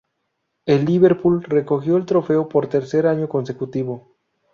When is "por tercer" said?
2.49-3.05